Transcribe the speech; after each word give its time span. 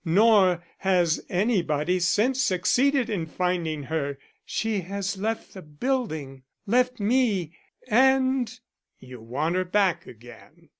Nor 0.03 0.63
has 0.79 1.23
anybody 1.29 1.99
since 1.99 2.41
succeeded 2.41 3.07
in 3.07 3.27
finding 3.27 3.83
her. 3.83 4.17
She 4.43 4.79
has 4.79 5.15
left 5.15 5.53
the 5.53 5.61
building 5.61 6.41
left 6.65 6.99
me, 6.99 7.55
and" 7.87 8.51
"You 8.99 9.21
want 9.21 9.53
her 9.53 9.63
back 9.63 10.07
again?" 10.07 10.69